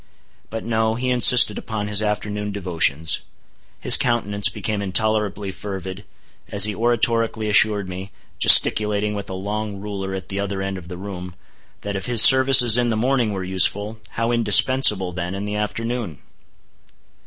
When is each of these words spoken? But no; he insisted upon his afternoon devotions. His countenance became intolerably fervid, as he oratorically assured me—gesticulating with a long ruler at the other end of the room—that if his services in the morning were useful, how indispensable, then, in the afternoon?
But 0.49 0.63
no; 0.63 0.95
he 0.95 1.11
insisted 1.11 1.59
upon 1.59 1.87
his 1.87 2.01
afternoon 2.01 2.51
devotions. 2.51 3.19
His 3.79 3.97
countenance 3.97 4.49
became 4.49 4.81
intolerably 4.81 5.51
fervid, 5.51 6.05
as 6.49 6.63
he 6.65 6.73
oratorically 6.73 7.47
assured 7.47 7.87
me—gesticulating 7.87 9.13
with 9.13 9.29
a 9.29 9.35
long 9.35 9.77
ruler 9.79 10.15
at 10.15 10.29
the 10.29 10.39
other 10.39 10.59
end 10.59 10.79
of 10.79 10.87
the 10.87 10.97
room—that 10.97 11.95
if 11.95 12.07
his 12.07 12.23
services 12.23 12.79
in 12.79 12.89
the 12.89 12.97
morning 12.97 13.31
were 13.31 13.43
useful, 13.43 13.99
how 14.13 14.31
indispensable, 14.31 15.11
then, 15.13 15.35
in 15.35 15.45
the 15.45 15.55
afternoon? 15.55 16.17